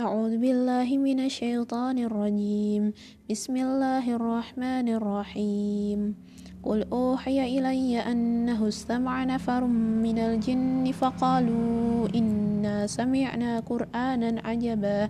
أعوذ 0.00 0.36
بالله 0.42 0.98
من 0.98 1.20
الشيطان 1.24 1.98
الرجيم 1.98 2.92
بسم 3.30 3.56
الله 3.56 4.04
الرحمن 4.16 4.88
الرحيم 4.88 6.14
قل 6.62 6.86
أوحي 6.92 7.58
إلي 7.58 7.98
أنه 8.00 8.68
استمع 8.68 9.24
نفر 9.24 9.64
من 10.02 10.18
الجن 10.18 10.92
فقالوا 10.92 12.08
إن 12.14 12.53
إنا 12.64 12.88
سمعنا 12.88 13.60
قرآنا 13.68 14.40
عجبا 14.40 15.08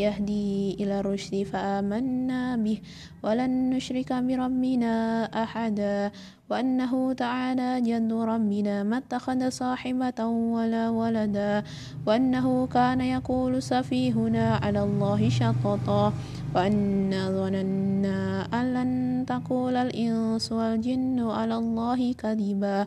يهدي 0.00 0.80
إلى 0.80 1.00
الرشد 1.04 1.42
فآمنا 1.52 2.56
به 2.56 2.80
ولن 3.20 3.70
نشرك 3.76 4.08
بربنا 4.08 4.94
أحدا 5.28 6.10
وأنه 6.50 7.12
تعالى 7.12 7.70
جد 7.84 8.12
ربنا 8.12 8.82
ما 8.88 8.98
اتخذ 9.04 9.40
صاحبة 9.52 10.18
ولا 10.24 10.88
ولدا 10.88 11.62
وأنه 12.08 12.46
كان 12.72 13.00
يقول 13.00 13.60
سفيهنا 13.62 14.64
على 14.64 14.80
الله 14.88 15.20
شططا 15.28 16.12
وأنا 16.56 17.22
ظننا 17.28 18.48
أن 18.48 18.64
لن 18.74 18.90
تقول 19.28 19.76
الإنس 19.76 20.52
والجن 20.52 21.20
على 21.20 21.54
الله 21.60 22.00
كذبا 22.16 22.86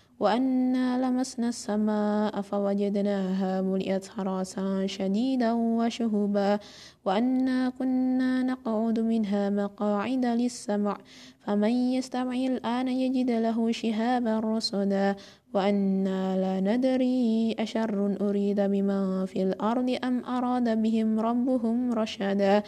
وأنا 0.21 1.01
لمسنا 1.01 1.49
السماء 1.49 2.41
فوجدناها 2.41 3.61
ملئت 3.61 4.07
حراسا 4.07 4.85
شديدا 4.87 5.51
وشهبا 5.51 6.59
وأنا 7.05 7.69
كنا 7.69 8.43
نقعد 8.43 8.99
منها 8.99 9.49
مقاعد 9.49 10.25
للسمع 10.25 10.97
فمن 11.39 11.69
يستمع 11.97 12.33
الآن 12.33 12.87
يجد 12.87 13.31
له 13.31 13.71
شهابا 13.71 14.39
رصدا 14.39 15.15
وأنا 15.53 16.21
لا 16.43 16.55
ندري 16.69 17.55
أشر 17.59 18.17
أريد 18.21 18.59
بمن 18.61 19.25
في 19.25 19.43
الأرض 19.43 19.97
أم 20.03 20.23
أراد 20.25 20.81
بهم 20.83 21.19
ربهم 21.19 21.93
رشدا 21.93 22.63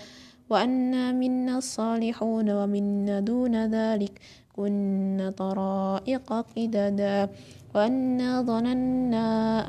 وأنا 0.49 1.11
منا 1.11 1.57
الصالحون 1.57 2.49
ومنا 2.49 3.19
دون 3.19 3.55
ذلك 3.65 4.21
كن 4.53 5.31
طرائق 5.37 6.27
قددا 6.55 7.29
وأنا 7.75 8.41
ظننا 8.45 9.25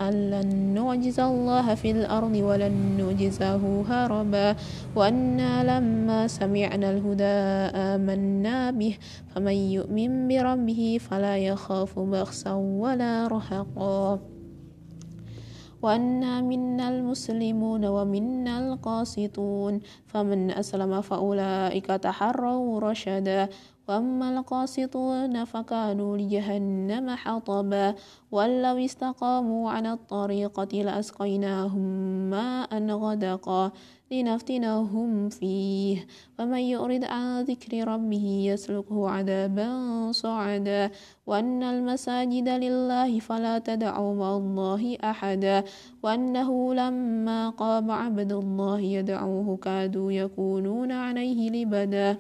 أن 0.08 0.14
لن 0.30 0.48
نعجز 0.76 1.20
الله 1.20 1.74
في 1.74 1.91
الأرض 1.91 2.34
ولن 2.36 2.74
نعجزه 3.00 3.62
هربا 3.88 4.56
وأنا 4.96 5.52
لما 5.64 6.26
سمعنا 6.28 6.91
الهدى 6.91 7.36
آمنا 7.96 8.70
به 8.70 8.96
فمن 9.32 9.56
يؤمن 9.76 10.28
بربه 10.28 10.98
فلا 11.00 11.36
يخاف 11.38 11.98
بخسا 11.98 12.52
ولا 12.52 13.24
رهقا 13.26 14.19
وأنا 15.82 16.41
منا 16.41 16.88
المسلمون 16.88 17.84
ومنا 17.84 18.54
القاسطون 18.69 19.80
فمن 20.06 20.50
أسلم 20.50 21.00
فأولئك 21.00 21.86
تحروا 21.86 22.80
رشدا 22.80 23.48
وأما 23.88 24.38
القاسطون 24.38 25.44
فكانوا 25.44 26.16
لجهنم 26.16 27.10
حطبا 27.10 27.94
ولو 28.32 28.76
استقاموا 28.84 29.70
على 29.70 29.92
الطريقة 29.92 30.72
لأسقيناهم 30.82 31.82
ماء 32.30 32.86
غدقا 32.91 33.70
لنفتنهم 34.12 35.28
فيه 35.28 36.06
ومن 36.38 36.58
يؤرد 36.58 37.04
عن 37.04 37.42
ذكر 37.44 37.88
ربه 37.88 38.26
يسلكه 38.46 39.08
عذابا 39.10 39.68
صعدا 40.12 40.91
وأن 41.26 41.62
المساجد 41.62 42.48
لله 42.48 43.19
فلا 43.19 43.59
تدعوا 43.59 44.14
مع 44.14 44.36
الله 44.36 44.97
أحدا 45.04 45.64
وأنه 46.03 46.75
لما 46.75 47.50
قام 47.50 47.91
عبد 47.91 48.32
الله 48.32 48.80
يدعوه 48.80 49.56
كادوا 49.56 50.12
يكونون 50.12 50.92
عليه 50.92 51.50
لبدا 51.50 52.16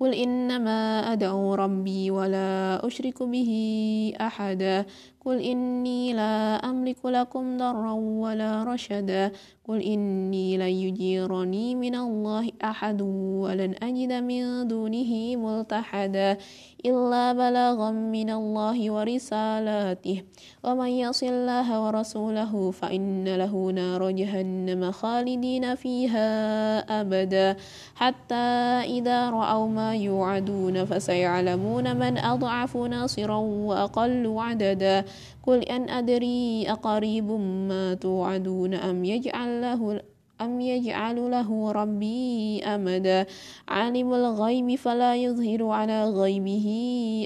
قل 0.00 0.14
إنما 0.14 1.12
أدعو 1.12 1.54
ربي 1.54 2.10
ولا 2.10 2.80
أشرك 2.86 3.22
به 3.22 3.50
أحدا 4.20 4.84
قل 5.24 5.36
إني 5.40 6.12
لا 6.12 6.56
أملك 6.64 7.04
لكم 7.04 7.56
ضرا 7.56 7.92
ولا 7.92 8.64
رشدا 8.64 9.30
قل 9.68 9.80
إني 9.82 10.56
لن 10.58 10.72
يجيرني 10.84 11.74
من 11.74 11.94
الله 11.94 12.50
أحد 12.64 13.02
ولن 13.42 13.74
أجد 13.82 14.12
من 14.12 14.68
دونه 14.68 15.36
ملتحدا 15.36 16.36
إلا 16.86 17.32
بلاغا 17.32 17.90
من 17.90 18.30
الله 18.30 18.78
ورسالاته 18.90 20.22
ومن 20.64 20.86
يصل 20.88 21.26
الله 21.26 21.68
ورسوله 21.84 22.52
فإن 22.70 23.24
له 23.28 23.52
نار 23.70 24.10
جهنم 24.10 24.92
خالدين 24.92 25.74
فيها 25.74 26.28
أبدا 27.00 27.56
حتى 27.94 28.48
إذا 28.90 29.30
رأوا 29.30 29.68
ما 29.68 29.94
يوعدون 29.96 30.84
فسيعلمون 30.84 31.96
من 31.96 32.18
أضعف 32.18 32.76
ناصرا 32.76 33.36
وأقل 33.36 34.34
عددا 34.38 35.04
قل 35.46 35.60
أن 35.64 35.88
أدري 35.90 36.64
أقريب 36.68 37.30
ما 37.68 37.94
توعدون 37.94 38.74
أم 38.74 39.04
يجعل 39.04 39.60
له 39.60 40.00
أم 40.40 40.60
يجعل 40.60 41.30
له 41.30 41.72
ربي 41.72 42.60
أمدا 42.64 43.26
عالم 43.68 44.14
الغيب 44.14 44.74
فلا 44.74 45.16
يظهر 45.16 45.68
على 45.68 46.04
غيبه 46.10 46.68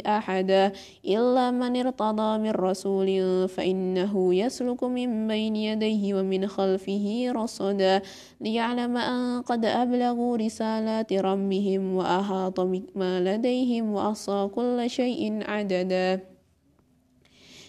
أحدا 0.07 0.73
إلا 1.07 1.51
من 1.51 1.77
ارتضى 1.77 2.39
من 2.39 2.51
رسول 2.51 3.09
فإنه 3.49 4.35
يسلك 4.35 4.85
من 4.85 5.29
بين 5.29 5.57
يديه 5.57 6.15
ومن 6.15 6.47
خلفه 6.47 7.27
رصدا 7.31 8.03
ليعلم 8.41 8.97
أن 8.97 9.43
قد 9.43 9.65
أبلغوا 9.65 10.37
رسالات 10.37 11.13
ربهم 11.13 11.95
وأحاط 11.97 12.61
بما 12.61 13.21
لديهم 13.21 13.93
وأحصى 13.93 14.49
كل 14.55 14.91
شيء 14.91 15.23
عددا 15.51 16.34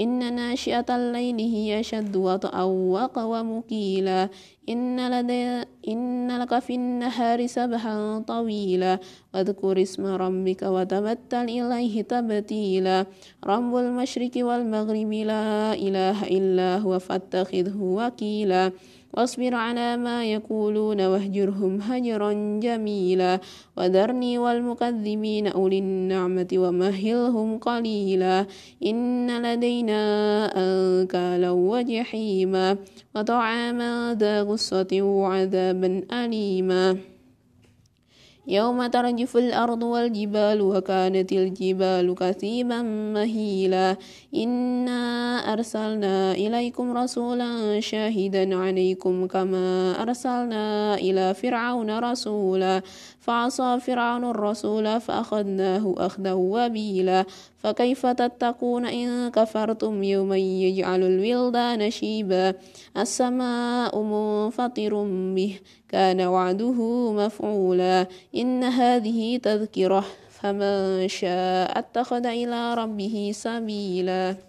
إن 0.00 0.34
ناشئة 0.34 0.86
الليل 0.88 1.38
هي 1.40 1.80
أشد 1.80 2.16
وطأ 2.16 2.54
وقوم 2.62 3.60
قيلا 3.60 4.28
إن, 4.68 4.98
لدي 5.10 5.62
إن 5.88 6.40
لك 6.40 6.58
في 6.58 6.74
النهار 6.74 7.46
سبحا 7.46 8.18
طويلا 8.26 8.98
واذكر 9.34 9.82
اسم 9.82 10.06
ربك 10.06 10.62
وتبتل 10.62 11.44
إليه 11.50 12.02
تبتيلا 12.02 13.06
رب 13.44 13.76
المشرق 13.76 14.34
والمغرب 14.36 15.12
لا 15.12 15.74
إله 15.74 16.16
إلا 16.22 16.78
هو 16.78 16.98
فاتخذه 16.98 17.76
وكيلا 17.80 18.72
واصبر 19.16 19.54
على 19.54 19.96
ما 19.96 20.24
يقولون 20.24 21.00
واهجرهم 21.06 21.80
هجرا 21.82 22.32
جميلا 22.62 23.40
وذرني 23.76 24.38
والمكذبين 24.38 25.46
أولي 25.46 25.78
النعمة 25.78 26.48
ومهلهم 26.54 27.58
قليلا 27.58 28.46
إن 28.86 29.42
لدينا 29.42 30.00
أنكالا 30.56 31.50
وجحيما 31.50 32.76
وطعاما 33.16 34.16
ذا 34.20 34.42
غصة 34.42 34.90
وعذابا 35.02 36.02
أليما 36.12 36.96
يوم 38.48 38.86
ترجف 38.86 39.36
الأرض 39.36 39.82
والجبال 39.82 40.60
وكانت 40.60 41.32
الجبال 41.32 42.14
كثيبا 42.14 42.82
مهيلا 43.14 43.96
إنا 44.36 45.07
أرسلنا 45.48 46.32
إليكم 46.32 46.96
رسولا 46.96 47.80
شاهدا 47.80 48.56
عليكم 48.58 49.26
كما 49.26 49.94
أرسلنا 50.02 50.94
إلى 50.94 51.34
فرعون 51.34 51.98
رسولا 51.98 52.82
فعصى 53.20 53.78
فرعون 53.80 54.24
الرسول 54.30 55.00
فأخذناه 55.00 55.94
أخذا 55.98 56.32
وبيلا 56.32 57.24
فكيف 57.58 58.06
تتقون 58.06 58.86
إن 58.86 59.30
كفرتم 59.30 60.02
يوما 60.02 60.36
يجعل 60.36 61.02
الولدان 61.02 61.90
شيبا 61.90 62.54
السماء 62.96 64.02
منفطر 64.02 64.92
به 65.36 65.58
كان 65.88 66.20
وعده 66.20 67.12
مفعولا 67.12 68.06
إن 68.36 68.64
هذه 68.64 69.36
تذكرة 69.42 70.04
فمن 70.30 71.08
شاء 71.08 71.78
اتخذ 71.78 72.26
إلى 72.26 72.74
ربه 72.74 73.30
سبيلا 73.34 74.47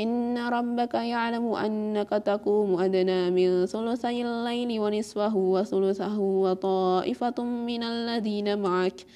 إن 0.00 0.38
ربك 0.38 0.94
يعلم 0.94 1.52
أنك 1.52 2.08
تقوم 2.10 2.80
أدنى 2.80 3.30
من 3.30 3.66
ثلثي 3.66 4.22
الليل 4.22 4.80
ونصفه 4.80 5.36
وثلثه 5.36 6.18
وطائفة 6.20 7.44
من 7.44 7.82
الذين 7.82 8.58
معك 8.58 9.06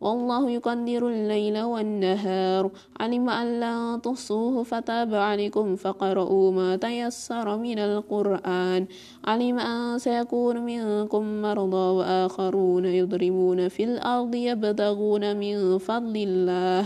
والله 0.00 0.50
يقدر 0.50 1.08
الليل 1.08 1.62
والنهار 1.62 2.70
علم 3.00 3.28
أن 3.30 3.60
لا 3.60 4.00
تحصوه 4.02 4.62
فتاب 4.62 5.14
عليكم 5.14 5.76
فقرؤوا 5.76 6.52
ما 6.52 6.76
تيسر 6.76 7.56
من 7.56 7.78
القرآن 7.78 8.86
علم 9.24 9.58
أن 9.58 9.98
سيكون 9.98 10.56
منكم 10.66 11.42
مرضى 11.42 11.86
وآخرون 11.98 12.84
يضربون 12.84 13.68
في 13.68 13.84
الأرض 13.84 14.34
يبتغون 14.34 15.36
من 15.36 15.78
فضل 15.78 16.16
الله 16.16 16.84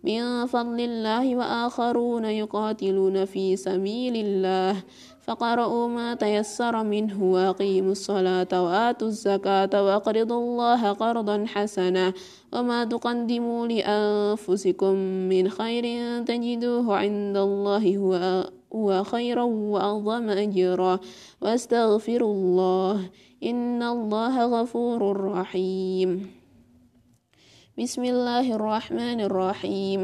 من 0.00 0.46
فضل 0.46 0.80
الله 0.80 1.36
وآخرون 1.36 2.24
يقاتلون 2.24 3.24
في 3.24 3.56
سبيل 3.56 4.16
الله 4.16 4.80
فقرؤوا 5.20 5.88
ما 5.88 6.14
تيسر 6.14 6.82
منه 6.84 7.24
وأقيموا 7.32 7.92
الصلاة 7.92 8.52
وآتوا 8.64 9.08
الزكاة 9.08 9.72
وأقرضوا 9.84 10.40
الله 10.40 10.92
قرضا 10.92 11.44
حسنا 11.46 12.12
وما 12.52 12.84
تقدموا 12.84 13.66
لأنفسكم 13.66 14.92
من 15.28 15.48
خير 15.48 15.84
تجدوه 16.24 16.96
عند 16.96 17.36
الله 17.36 17.96
هو 17.96 18.14
هو 18.74 19.04
خيرا 19.04 19.42
وأعظم 19.42 20.28
أجرا 20.30 20.98
واستغفروا 21.42 22.34
الله 22.34 22.96
إن 23.44 23.82
الله 23.82 24.62
غفور 24.62 25.00
رحيم 25.32 26.39
بسم 27.80 28.04
الله 28.04 28.44
الرحمن 28.60 29.24
الرحيم 29.24 30.00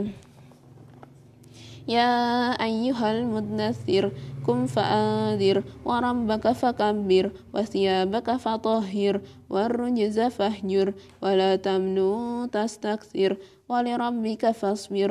يا 1.92 2.12
أيها 2.56 3.08
المدثر 3.20 4.04
قم 4.48 4.64
فآذر 4.64 5.56
وربك 5.84 6.44
فكبر 6.52 7.24
وثيابك 7.54 8.28
فطهر 8.36 9.14
والرجز 9.52 10.16
فاهجر 10.20 10.88
ولا 11.22 11.50
تمنو 11.56 12.46
تستكثر 12.48 13.36
ولربك 13.68 14.44
فاصبر 14.50 15.10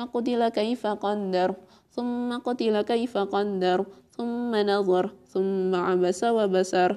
فقتل 0.00 0.48
كيف 0.48 0.86
قدر 0.86 1.54
ثم 1.92 2.38
قتل 2.38 2.80
كيف 2.82 3.12
قدر 3.18 3.78
ثم 4.16 4.56
نظر 4.56 5.04
ثم 5.28 5.74
عبس 5.74 6.24
وبسر 6.24 6.96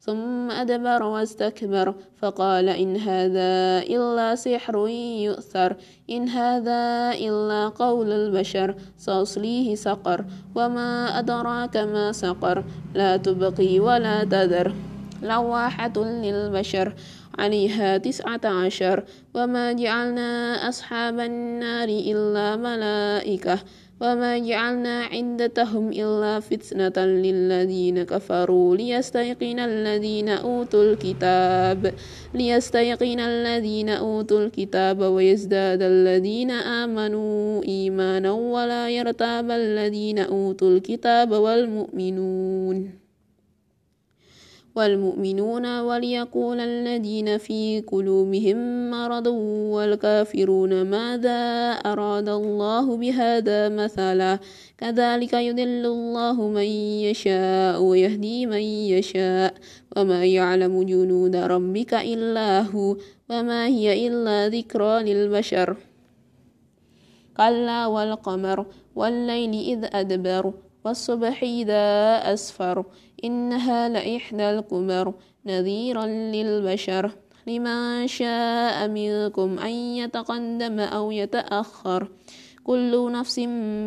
ثم 0.00 0.50
أدبر 0.50 1.02
واستكبر 1.02 1.94
فقال 2.20 2.68
إن 2.68 2.96
هذا 2.96 3.52
إلا 3.88 4.34
سحر 4.34 4.76
يؤثر 5.24 5.76
إن 6.10 6.28
هذا 6.28 7.16
إلا 7.16 7.68
قول 7.68 8.12
البشر 8.12 8.74
سأصليه 9.00 9.74
سقر 9.74 10.24
وما 10.54 11.18
أدراك 11.18 11.76
ما 11.76 12.12
سقر 12.12 12.64
لا 12.94 13.16
تبقي 13.16 13.74
ولا 13.80 14.24
تذر 14.24 14.68
لواحة 15.22 15.96
للبشر 15.98 16.86
عليها 17.38 17.96
تسعة 17.98 18.40
عشر 18.44 19.04
وما 19.34 19.72
جعلنا 19.72 20.54
أصحاب 20.68 21.20
النار 21.20 21.88
إلا 21.88 22.56
ملائكة 22.56 23.58
وما 24.00 24.38
جعلنا 24.38 25.04
عندتهم 25.04 25.90
إلا 25.92 26.40
فتنة 26.40 27.04
للذين 27.04 28.02
كفروا 28.02 28.76
ليستيقن 28.76 29.58
الذين 29.58 30.28
أوتوا 30.28 30.84
الكتاب 30.84 31.94
ليستيقن 32.34 33.20
الذين 33.20 33.88
أوتوا 33.88 34.40
الكتاب 34.44 34.98
ويزداد 35.00 35.82
الذين 35.82 36.50
آمنوا 36.50 37.64
إيمانا 37.64 38.32
ولا 38.32 38.90
يرتاب 38.90 39.50
الذين 39.50 40.18
أوتوا 40.18 40.70
الكتاب 40.70 41.30
والمؤمنون 41.32 43.05
والمؤمنون 44.76 45.80
وليقول 45.80 46.60
الذين 46.60 47.38
في 47.38 47.80
قلوبهم 47.86 48.90
مرض 48.90 49.26
والكافرون 49.72 50.82
ماذا 50.82 51.40
أراد 51.92 52.28
الله 52.28 52.96
بهذا 52.96 53.68
مثلا 53.68 54.38
كذلك 54.78 55.32
يدل 55.32 55.82
الله 55.86 56.48
من 56.48 56.68
يشاء 57.08 57.82
ويهدي 57.82 58.46
من 58.46 58.64
يشاء 58.92 59.54
وما 59.96 60.24
يعلم 60.24 60.82
جنود 60.82 61.36
ربك 61.36 61.94
إلا 61.94 62.60
هو 62.60 62.96
وما 63.30 63.66
هي 63.66 64.06
إلا 64.06 64.48
ذكرى 64.48 65.02
للبشر 65.14 65.76
كلا 67.36 67.86
والقمر 67.86 68.66
والليل 68.96 69.52
إذ 69.72 69.88
أدبر 69.96 70.54
والصبح 70.86 71.42
إذا 71.42 71.82
أسفر 72.32 72.84
إنها 73.24 73.88
لإحدى 73.88 74.50
الكبر 74.50 75.12
نذيرا 75.46 76.06
للبشر 76.06 77.10
لمن 77.46 78.06
شاء 78.06 78.88
منكم 78.88 79.58
أن 79.58 79.70
يتقدم 79.98 80.80
أو 80.80 81.10
يتأخر 81.10 82.10
كل 82.64 83.12
نفس 83.12 83.40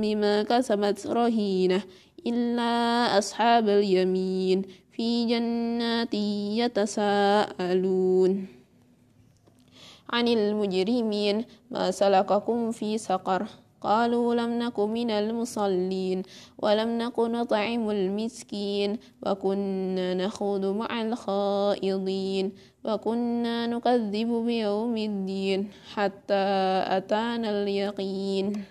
بما 0.04 0.44
كسبت 0.44 1.08
رهينة 1.08 1.82
إلا 2.28 2.72
أصحاب 3.18 3.70
اليمين 3.70 4.62
في 4.92 5.26
جنات 5.28 6.14
يتساءلون 6.62 8.48
عن 10.10 10.28
المجرمين 10.28 11.46
ما 11.72 11.92
سلككم 11.92 12.72
في 12.72 12.98
سقر 12.98 13.48
قالوا 13.82 14.36
لم 14.36 14.60
نك 14.60 14.80
من 14.80 15.12
المصلين 15.12 16.24
ولم 16.60 16.90
نك 16.98 17.20
نطعم 17.20 17.90
المسكين 17.90 18.98
وكنا 19.26 20.14
نخوض 20.14 20.66
مع 20.66 21.02
الخائضين 21.02 22.52
وكنا 22.84 23.68
نكذب 23.68 24.30
بيوم 24.46 24.98
الدين 24.98 25.70
حتى 25.94 26.44
أتانا 26.98 27.64
اليقين 27.64 28.64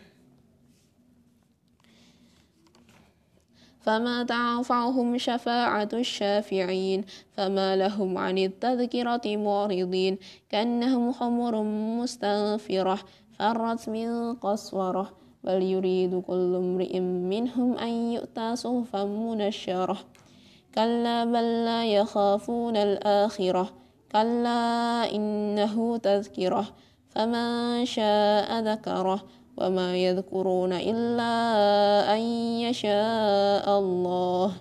فما 3.81 4.23
تنفعهم 4.25 5.19
شفاعة 5.19 5.89
الشافعين 5.93 7.05
فما 7.33 7.77
لهم 7.77 8.19
عن 8.19 8.39
التذكرة 8.39 9.21
معرضين 9.27 10.19
كأنهم 10.49 11.13
حمر 11.13 11.63
مستنفرة 11.63 12.99
فرت 13.39 13.89
من 13.89 14.35
قسورة 14.35 15.11
بل 15.45 15.63
يريد 15.63 16.21
كل 16.27 16.55
امرئ 16.57 17.01
منهم 17.01 17.79
أن 17.79 17.89
يؤتى 18.13 18.57
صحفا 18.57 19.05
منشرة 19.05 19.99
كلا 20.75 21.25
بل 21.25 21.65
لا 21.65 21.87
يخافون 21.87 22.77
الآخرة 22.77 23.69
كلا 24.13 24.59
إنه 25.15 25.97
تذكرة 25.97 26.65
فمن 27.11 27.85
شاء 27.87 28.59
ذكره 28.65 29.23
وما 29.57 29.97
يذكرون 29.97 30.73
إلا 30.73 31.33
أن 32.15 32.21
يشاء 32.67 33.79
الله 33.79 34.53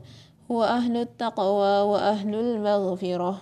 هو 0.52 0.64
أهل 0.64 0.98
التقوى 0.98 1.82
وأهل 1.82 2.36
المغفرة 2.40 3.42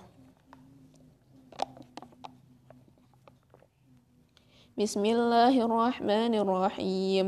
بسم 4.75 5.07
الله 5.07 5.55
الرحمن 5.55 6.35
الرحيم 6.35 7.25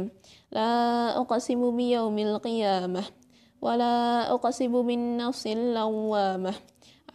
لا 0.51 0.71
أقسم 1.15 1.61
بيوم 1.79 2.17
القيامة 2.19 3.03
ولا 3.63 3.95
أقسم 4.35 4.73
بالنفس 4.83 5.43
اللوامة 5.47 6.53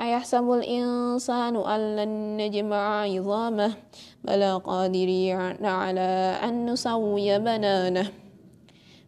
أيحسب 0.00 0.46
الإنسان 0.52 1.54
أن 1.56 1.80
لن 1.96 2.10
نجمع 2.40 3.04
عظامه 3.04 3.70
بلى 4.24 4.56
قادرين 4.64 5.60
على 5.66 6.40
أن 6.42 6.54
نسوي 6.64 7.38
بنانه 7.38 8.06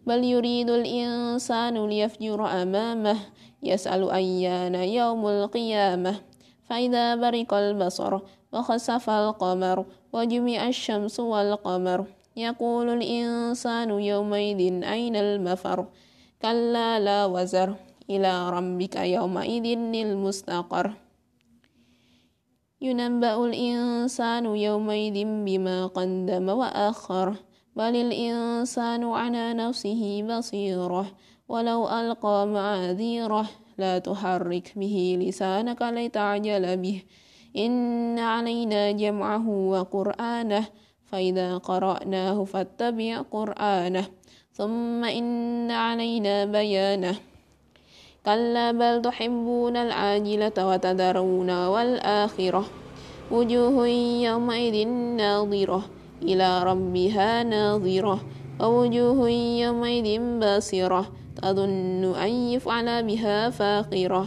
بل 0.07 0.21
يريد 0.25 0.69
الإنسان 0.71 1.75
ليفجر 1.89 2.41
أمامه 2.47 3.17
يسأل 3.65 4.11
أيان 4.11 4.75
يوم 4.75 5.23
القيامة 5.29 6.15
فإذا 6.69 7.17
برق 7.17 7.55
البصر 7.55 8.21
وخسف 8.53 9.11
القمر 9.11 9.87
وجمع 10.15 10.69
الشمس 10.71 11.19
والقمر 11.21 12.05
يقول 12.39 12.87
الإنسان 12.89 13.91
يومئذ 13.91 14.61
أين 14.87 15.17
المفر 15.17 15.79
كلا 16.43 16.91
لا 17.03 17.27
وزر 17.27 17.75
إلى 18.11 18.33
ربك 18.51 18.95
يومئذ 18.97 19.67
المستقر 19.95 20.87
ينبأ 22.83 23.35
الإنسان 23.47 24.45
يومئذ 24.47 25.15
بما 25.47 25.87
قدم 25.87 26.47
وأخر 26.49 27.27
بل 27.77 27.95
الإنسان 27.97 29.03
على 29.05 29.45
نفسه 29.55 30.03
بصيرة 30.23 31.05
ولو 31.49 31.81
ألقى 31.91 32.47
معاذيره 32.47 33.47
لا 33.79 33.99
تحرك 33.99 34.73
به 34.79 34.97
لسانك 35.21 35.83
لتعجل 35.83 36.65
به 36.77 37.03
إن 37.57 38.19
علينا 38.19 38.91
جمعه 38.91 39.49
وقرآنه 39.49 40.65
فإذا 41.07 41.57
قرأناه 41.57 42.45
فاتبع 42.45 43.21
قرآنه 43.31 44.05
ثم 44.53 45.05
إن 45.05 45.71
علينا 45.71 46.45
بيانه 46.45 47.15
كلا 48.27 48.73
بل 48.73 49.03
تحبون 49.03 49.77
العاجلة 49.77 50.57
وتذرون 50.59 51.51
والآخرة 51.67 52.65
وجوه 53.31 53.87
يومئذ 54.23 54.89
ناظرة 55.17 55.83
إلى 56.23 56.63
ربها 56.63 57.43
ناظرة 57.43 58.21
ووجوه 58.61 59.29
يومئذ 59.31 60.21
باسرة 60.41 61.07
تظن 61.43 62.15
أن 62.15 62.29
يفعل 62.31 63.03
بها 63.03 63.51
فاقرة 63.51 64.27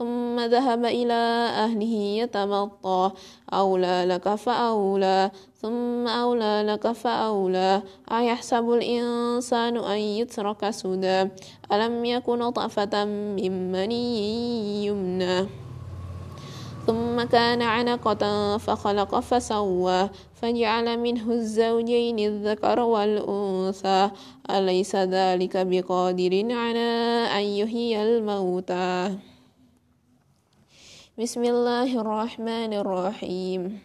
ثم 0.00 0.40
ذهب 0.40 0.84
إلى 0.86 1.20
أهله 1.68 1.94
يتمطى 2.24 3.10
أولى 3.52 4.04
لك 4.08 4.34
فأولى 4.34 5.30
ثم 5.62 6.06
أولى 6.08 6.62
لك 6.66 6.92
فأولى 6.92 7.82
أيحسب 8.12 8.70
الإنسان 8.70 9.76
أن 9.76 9.98
يترك 9.98 10.70
سدى 10.70 11.20
ألم 11.72 12.04
يكن 12.04 12.50
طفة 12.50 13.04
من 13.04 13.72
مني 13.72 14.86
يمنى 14.86 15.46
ثم 16.86 17.22
كان 17.22 17.62
عنقة 17.62 18.56
فخلق 18.58 19.20
فسوى 19.20 20.10
فجعل 20.34 20.98
منه 20.98 21.30
الزوجين 21.32 22.18
الذكر 22.18 22.80
والأنثى 22.80 24.10
أليس 24.50 24.96
ذلك 24.96 25.56
بقادر 25.56 26.32
على 26.52 26.88
أن 27.36 27.42
يحيي 27.44 28.02
الموتى 28.02 29.14
Bismillahirrahmanirrahim. 31.20 33.84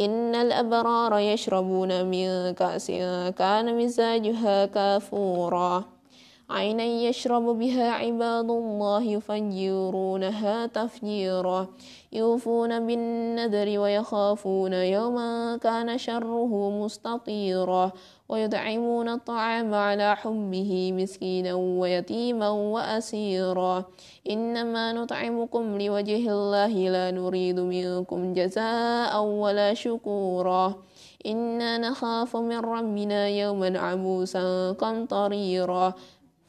إن 0.00 0.34
الأبرار 0.34 1.18
يشربون 1.18 2.04
من 2.06 2.50
كأس 2.54 2.86
كان 3.38 3.78
مزاجها 3.78 4.66
كافورا 4.66 5.93
عينا 6.54 6.84
يشرب 7.10 7.42
بها 7.58 7.90
عباد 7.92 8.46
الله 8.50 9.02
يفجرونها 9.02 10.56
تفجيرا 10.66 11.60
يوفون 12.12 12.86
بالنذر 12.86 13.68
ويخافون 13.78 14.72
يوما 14.72 15.58
كان 15.62 15.98
شره 15.98 16.52
مستطيرا 16.70 17.92
ويطعمون 18.28 19.08
الطعام 19.08 19.74
على 19.74 20.16
حبه 20.16 20.92
مسكينا 20.94 21.54
ويتيما 21.54 22.48
وأسيرا 22.48 23.84
إنما 24.30 24.92
نطعمكم 24.92 25.64
لوجه 25.82 26.24
الله 26.32 26.72
لا 26.88 27.10
نريد 27.10 27.60
منكم 27.60 28.20
جزاء 28.32 29.12
ولا 29.24 29.74
شكورا 29.74 30.74
إنا 31.26 31.78
نخاف 31.78 32.36
من 32.36 32.56
ربنا 32.58 33.28
يوما 33.28 33.78
عبوسا 33.78 34.72
قمطريرا 34.72 35.92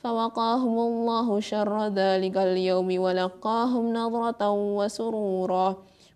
فوقاهم 0.06 0.78
الله 0.88 1.28
شر 1.40 1.74
ذلك 1.90 2.38
اليوم 2.38 2.90
ولقاهم 3.02 3.84
نظرة 3.94 4.40
وسرورا 4.78 5.68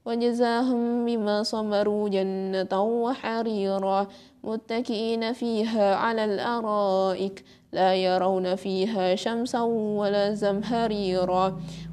وجزاهم 0.05 1.05
بما 1.05 1.43
صبروا 1.43 2.03
جنة 2.10 2.74
وحريرا 3.03 4.00
متكئين 4.43 5.34
فيها 5.34 5.96
على 5.96 6.24
الأرائك 6.25 7.38
لا 7.74 7.89
يرون 7.96 8.55
فيها 8.55 9.15
شمسا 9.15 9.62
ولا 9.98 10.34
زمهريرا 10.34 11.46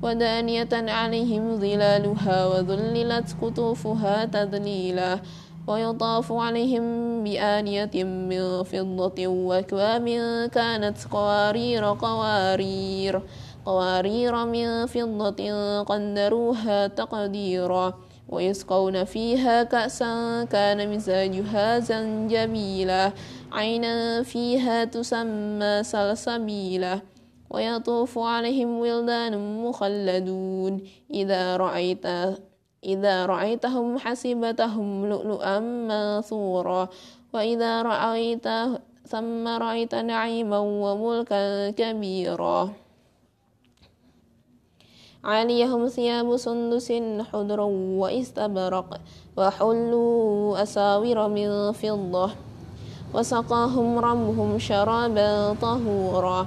ودانية 0.02 0.72
عليهم 0.74 1.44
ظلالها 1.56 2.38
وذللت 2.46 3.28
قطوفها 3.42 4.24
تذليلا 4.24 5.20
ويطاف 5.66 6.32
عليهم 6.32 6.84
بآنية 7.26 7.90
من 8.04 8.62
فضة 8.62 9.26
وأكوام 9.26 10.06
كانت 10.54 10.99
قوارير 11.11 11.85
قوارير 11.85 13.21
قوارير 13.66 14.45
من 14.45 14.87
فضة 14.87 15.40
قدروها 15.83 16.87
تقديرا 16.87 17.95
ويسقون 18.28 19.04
فيها 19.04 19.62
كأسا 19.62 20.14
كان 20.45 20.90
مزاجها 20.95 21.78
زنجبيلا 21.78 23.12
عينا 23.52 24.23
فيها 24.23 24.85
تسمى 24.85 25.78
سلسبيلا 25.83 27.00
ويطوف 27.50 28.18
عليهم 28.18 28.78
ولدان 28.80 29.62
مخلدون 29.64 30.73
إذا 31.11 31.56
رأيت 31.56 32.06
إذا 32.85 33.26
رأيتهم 33.26 33.99
حسبتهم 33.99 35.06
لؤلؤا 35.09 35.59
منثورا 35.61 36.88
وإذا 37.35 37.83
رأيت 37.83 38.47
ثم 39.06 39.49
رأيت 39.49 39.95
نعيما 39.95 40.59
وملكا 40.59 41.71
كبيرا 41.71 42.71
عليهم 45.25 45.88
ثياب 45.88 46.37
سندس 46.37 46.92
حضر 47.33 47.61
واستبرق 47.99 49.00
وحلوا 49.37 50.62
أساور 50.62 51.18
من 51.28 51.73
فضة 51.73 52.30
وسقاهم 53.14 53.99
ربهم 53.99 54.59
شرابا 54.59 55.52
طهورا 55.62 56.47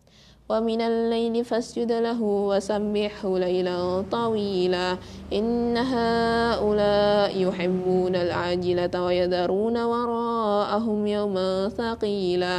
ومن 0.51 0.81
الليل 0.81 1.45
فاسجد 1.45 1.91
له 1.91 2.21
وسبحه 2.21 3.37
ليلا 3.39 4.01
طويلا 4.11 4.87
إن 5.33 5.77
هؤلاء 5.77 7.31
يحبون 7.41 8.15
العاجلة 8.15 9.03
ويذرون 9.05 9.77
وراءهم 9.83 11.07
يوما 11.07 11.69
ثقيلا 11.69 12.55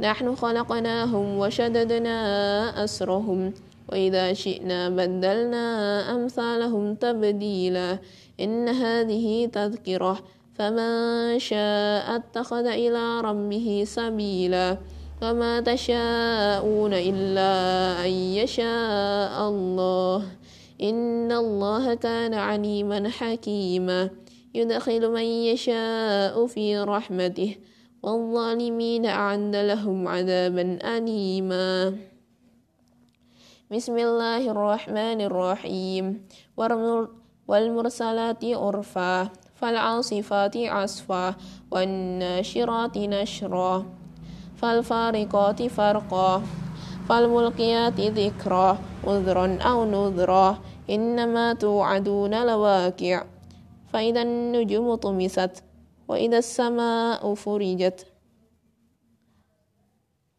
نحن 0.00 0.36
خلقناهم 0.36 1.38
وشددنا 1.38 2.16
أسرهم 2.84 3.52
وإذا 3.88 4.32
شئنا 4.32 4.88
بدلنا 4.88 5.66
أمثالهم 6.16 6.84
تبديلا 6.94 7.98
إن 8.40 8.68
هذه 8.68 9.46
تذكرة 9.52 10.16
فمن 10.54 10.92
شاء 11.38 12.04
اتخذ 12.16 12.66
إلى 12.66 13.20
ربه 13.20 13.82
سبيلا 13.86 14.78
وما 15.22 15.60
تشاءون 15.60 16.92
إلا 16.94 17.52
أن 18.04 18.10
يشاء 18.10 19.48
الله 19.48 20.16
إن 20.82 21.32
الله 21.32 21.94
كان 21.94 22.34
عليما 22.34 23.08
حكيما 23.08 24.08
يدخل 24.54 25.02
من 25.12 25.22
يشاء 25.44 26.46
في 26.46 26.78
رحمته 26.78 27.56
والظالمين 28.02 29.06
أعد 29.06 29.56
لهم 29.56 30.08
عذابا 30.08 30.64
أليما 30.96 31.96
بسم 33.70 33.96
الله 33.98 34.42
الرحمن 34.50 35.20
الرحيم 35.20 36.04
والمرسلات 37.48 38.42
عرفا 38.44 39.14
فالعاصفات 39.54 40.54
عصفا 40.56 41.24
والناشرات 41.70 42.96
نشرا 42.98 43.99
فالفارقات 44.60 45.60
فرقا 45.68 46.42
فالملقيات 47.08 48.00
ذكرا 48.00 48.68
عذرا 49.04 49.46
أو 49.60 49.78
نذرا 49.84 50.48
إنما 50.90 51.52
توعدون 51.52 52.46
لواقع 52.46 53.24
فإذا 53.92 54.22
النجوم 54.22 54.94
طمست 54.94 55.64
وإذا 56.08 56.38
السماء 56.38 57.34
فرجت 57.34 58.06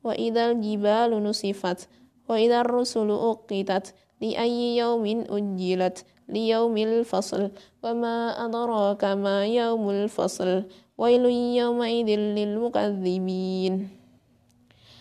وإذا 0.03 0.51
الجبال 0.51 1.23
نصفت 1.23 1.89
وإذا 2.29 2.61
الرسل 2.61 3.09
أقتت 3.11 3.93
لأي 4.21 4.77
يوم 4.77 5.05
أجلت 5.29 6.05
ليوم 6.29 6.77
الفصل 6.77 7.49
وما 7.83 8.17
أدراك 8.45 9.03
ما 9.03 9.45
يوم 9.45 9.89
الفصل 9.89 10.63
ويل 10.97 11.25
يومئذ 11.59 12.09
للمكذبين 12.19 14.00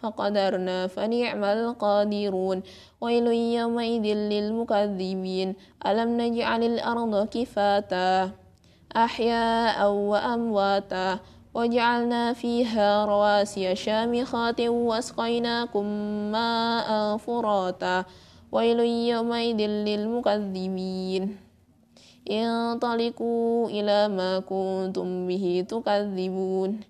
فقدرنا 0.00 0.86
فنعم 0.86 1.44
القادرون 1.44 2.62
ويل 3.00 3.26
يومئذ 3.60 4.04
للمكذبين 4.32 5.48
ألم 5.86 6.10
نجعل 6.20 6.62
الأرض 6.62 7.26
كفاتا 7.28 8.30
أحياء 8.96 9.76
وأمواتا 9.92 11.18
وجعلنا 11.54 12.32
فيها 12.32 13.04
رواسي 13.04 13.74
شامخات 13.76 14.60
واسقيناكم 14.60 15.84
ماء 16.32 17.16
فراتا 17.16 18.04
ويل 18.52 18.80
يومئذ 19.14 19.56
للمكذبين 19.66 21.22
انطلقوا 22.30 23.68
إلى 23.68 24.08
ما 24.08 24.32
كنتم 24.40 25.26
به 25.26 25.64
تكذبون 25.68 26.89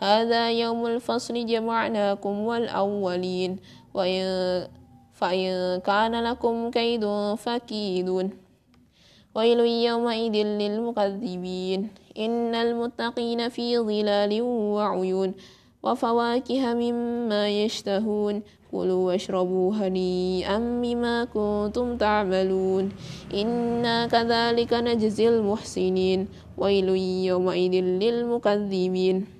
هذا 0.00 0.50
يوم 0.52 0.86
الفصل 0.86 1.46
جمعناكم 1.46 2.32
والأولين 2.40 3.56
وإن 3.94 4.22
فإن 5.12 5.80
كان 5.84 6.24
لكم 6.24 6.70
كيد 6.70 7.04
فكيدون 7.36 8.30
ويل 9.34 9.60
يومئذ 9.60 10.32
للمكذبين 10.46 11.88
إن 12.18 12.54
المتقين 12.54 13.48
في 13.48 13.78
ظلال 13.78 14.42
وعيون 14.42 15.34
وفواكه 15.82 16.74
مما 16.74 17.48
يشتهون 17.64 18.42
كلوا 18.72 19.06
واشربوا 19.06 19.74
هنيئا 19.74 20.56
بما 20.58 21.24
كنتم 21.24 21.96
تعملون 21.96 22.88
إنا 23.34 24.06
كذلك 24.06 24.74
نجزي 24.74 25.28
المحسنين 25.28 26.28
ويل 26.58 26.88
يومئذ 27.28 27.72
للمكذبين 27.84 29.39